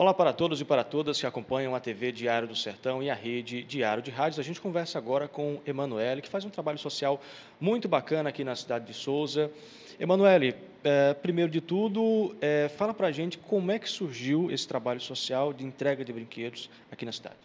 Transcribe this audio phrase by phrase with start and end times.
[0.00, 3.14] Olá para todos e para todas que acompanham a TV Diário do Sertão e a
[3.14, 4.38] rede Diário de Rádios.
[4.38, 7.20] A gente conversa agora com Emanuele, que faz um trabalho social
[7.60, 9.50] muito bacana aqui na cidade de Souza.
[9.98, 14.66] Emanuele, é, primeiro de tudo, é, fala para a gente como é que surgiu esse
[14.66, 17.36] trabalho social de entrega de brinquedos aqui na cidade.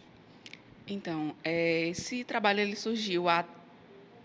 [0.86, 3.44] Então, é, esse trabalho ele surgiu há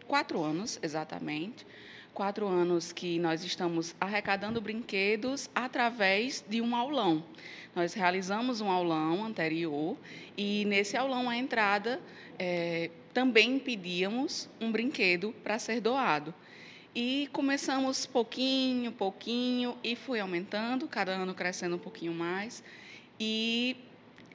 [0.08, 1.66] quatro anos, exatamente
[2.14, 7.24] quatro anos que nós estamos arrecadando brinquedos através de um aulão.
[7.76, 9.98] Nós realizamos um aulão anterior
[10.38, 12.02] e nesse aulão a entrada
[12.38, 16.34] é, também pedíamos um brinquedo para ser doado.
[16.94, 22.62] E começamos pouquinho, pouquinho e foi aumentando, cada ano crescendo um pouquinho mais.
[23.18, 23.78] E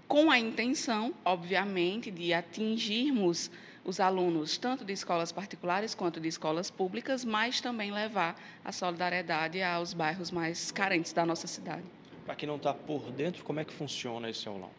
[0.08, 3.50] com a intenção, obviamente, de atingirmos
[3.86, 9.62] os alunos, tanto de escolas particulares quanto de escolas públicas, mas também levar a solidariedade
[9.62, 11.84] aos bairros mais carentes da nossa cidade.
[12.24, 14.70] Para quem não está por dentro, como é que funciona esse aulão?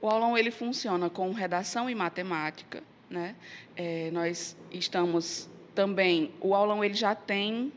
[0.00, 3.36] O aulão ele funciona com redação e matemática, né?
[3.76, 7.72] É, nós estamos também, o aulão ele já tem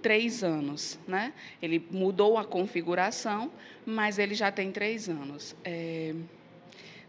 [0.00, 1.34] três anos, né?
[1.60, 3.52] Ele mudou a configuração,
[3.84, 5.54] mas ele já tem três anos.
[5.62, 6.14] É,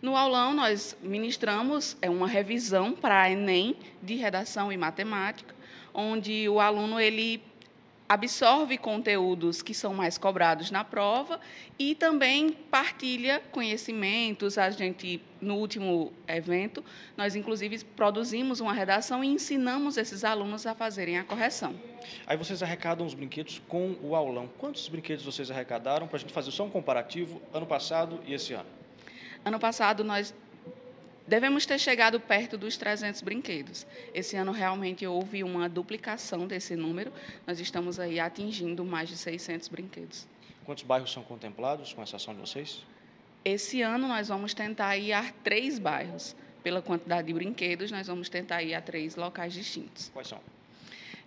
[0.01, 5.55] no aulão, nós ministramos é uma revisão para a Enem de redação e matemática,
[5.93, 7.41] onde o aluno ele
[8.07, 11.39] absorve conteúdos que são mais cobrados na prova
[11.77, 14.57] e também partilha conhecimentos.
[14.57, 16.83] A gente, no último evento,
[17.17, 21.75] nós inclusive produzimos uma redação e ensinamos esses alunos a fazerem a correção.
[22.25, 24.47] Aí vocês arrecadam os brinquedos com o aulão.
[24.57, 28.53] Quantos brinquedos vocês arrecadaram para a gente fazer só um comparativo ano passado e esse
[28.53, 28.77] ano?
[29.47, 30.35] Ano passado, nós
[31.25, 33.87] devemos ter chegado perto dos 300 brinquedos.
[34.13, 37.13] Esse ano, realmente, houve uma duplicação desse número.
[37.47, 40.27] Nós estamos aí atingindo mais de 600 brinquedos.
[40.65, 42.83] Quantos bairros são contemplados com essa ação de vocês?
[43.45, 46.35] Esse ano, nós vamos tentar ir a três bairros.
[46.61, 50.09] Pela quantidade de brinquedos, nós vamos tentar ir a três locais distintos.
[50.13, 50.41] Quais são?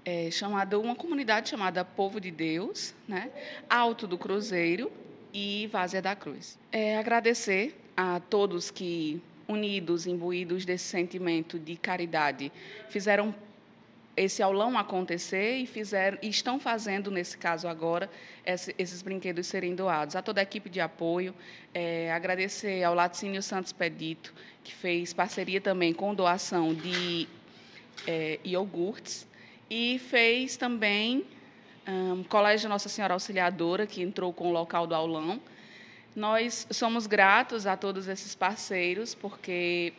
[0.05, 3.31] É, chamada, uma comunidade chamada Povo de Deus, né?
[3.67, 4.93] Alto do Cruzeiro
[5.33, 6.59] e Vazia da Cruz.
[6.71, 12.51] É, agradecer a todos que, unidos, imbuídos desse sentimento de caridade,
[12.89, 13.35] fizeram
[14.17, 18.09] esse aulão acontecer e, fizeram, e estão fazendo, nesse caso agora,
[18.45, 20.17] esse, esses brinquedos serem doados.
[20.17, 21.35] A toda a equipe de apoio,
[21.75, 24.33] é, agradecer ao Laticínio Santos Pedito,
[24.65, 27.29] que fez parceria também com doação de
[28.07, 29.29] é, iogurtes,
[29.69, 31.27] e fez também
[31.87, 35.39] um, Colégio Nossa Senhora Auxiliadora, que entrou com o local do aulão,
[36.15, 39.93] nós somos gratos a todos esses parceiros, porque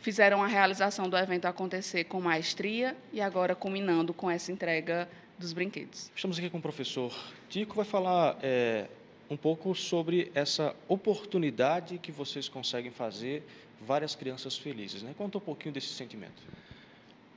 [0.00, 5.08] fizeram a realização do evento acontecer com maestria e agora culminando com essa entrega
[5.38, 6.10] dos brinquedos.
[6.14, 7.12] Estamos aqui com o professor
[7.48, 8.86] Tico, vai falar é,
[9.28, 13.42] um pouco sobre essa oportunidade que vocês conseguem fazer
[13.80, 15.02] várias crianças felizes.
[15.02, 15.14] Né?
[15.16, 16.42] Conta um pouquinho desse sentimento.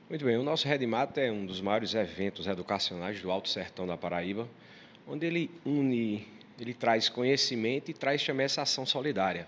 [0.08, 3.86] Muito bem, o nosso Red Mata é um dos maiores eventos educacionais do Alto Sertão
[3.86, 4.48] da Paraíba,
[5.06, 6.26] onde ele une
[6.60, 9.46] ele traz conhecimento e traz também essa ação solidária.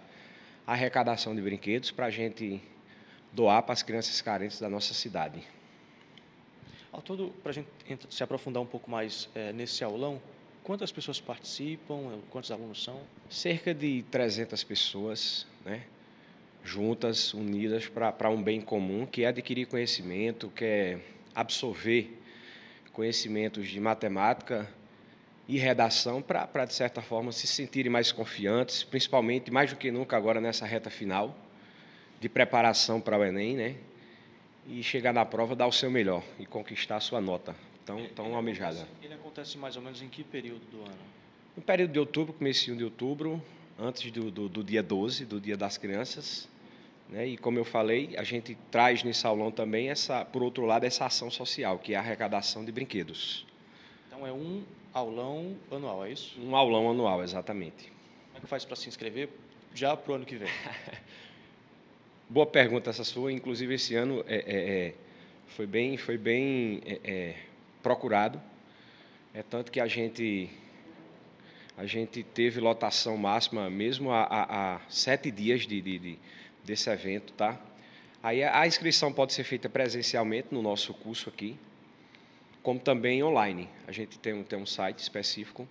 [0.66, 2.60] A arrecadação de brinquedos para a gente
[3.32, 5.42] doar para as crianças carentes da nossa cidade.
[6.92, 7.68] Ao todo, para a gente
[8.08, 10.20] se aprofundar um pouco mais é, nesse aulão,
[10.62, 13.00] quantas pessoas participam, quantos alunos são?
[13.28, 15.84] Cerca de 300 pessoas, né?
[16.64, 21.00] juntas, unidas para um bem comum, que é adquirir conhecimento, que é
[21.34, 22.18] absorver
[22.92, 24.68] conhecimentos de matemática,
[25.50, 30.16] e redação para, de certa forma, se sentirem mais confiantes, principalmente, mais do que nunca
[30.16, 31.36] agora nessa reta final
[32.20, 33.74] de preparação para o Enem, né?
[34.68, 38.26] E chegar na prova, dar o seu melhor e conquistar a sua nota tão, tão
[38.26, 38.82] ele almejada.
[38.82, 41.02] Acontece, ele acontece mais ou menos em que período do ano?
[41.56, 43.42] No período de outubro, comecinho de outubro,
[43.76, 46.48] antes do, do, do dia 12, do Dia das Crianças.
[47.08, 47.26] Né?
[47.26, 51.06] E como eu falei, a gente traz nesse aulão também, essa, por outro lado, essa
[51.06, 53.49] ação social, que é a arrecadação de brinquedos.
[54.20, 56.38] Então é um aulão anual, é isso?
[56.38, 57.84] Um aulão anual, exatamente.
[57.84, 59.30] Como é que faz para se inscrever
[59.74, 60.50] já para o ano que vem?
[62.28, 63.32] Boa pergunta essa sua.
[63.32, 64.94] Inclusive, esse ano é, é, é
[65.46, 67.36] foi bem, foi bem é, é,
[67.82, 68.38] procurado.
[69.32, 70.50] É tanto que a gente,
[71.78, 76.18] a gente teve lotação máxima mesmo há, sete dias de, de, de,
[76.62, 77.58] desse evento, tá?
[78.22, 81.56] Aí a inscrição pode ser feita presencialmente no nosso curso aqui,
[82.62, 83.68] como também online.
[83.86, 85.68] A gente tem um, tem um site específico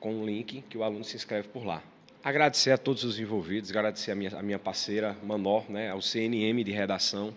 [0.00, 1.82] com um link que o aluno se inscreve por lá.
[2.22, 6.64] Agradecer a todos os envolvidos, agradecer a minha, a minha parceira Manor, né, ao CNM
[6.64, 7.34] de redação,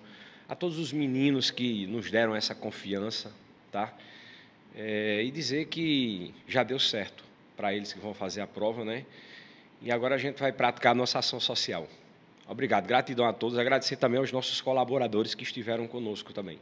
[0.47, 3.33] a todos os meninos que nos deram essa confiança,
[3.71, 3.93] tá?
[4.75, 7.23] É, e dizer que já deu certo
[7.55, 9.05] para eles que vão fazer a prova, né?
[9.81, 11.87] e agora a gente vai praticar a nossa ação social.
[12.47, 16.59] Obrigado, gratidão a todos, agradecer também aos nossos colaboradores que estiveram conosco também.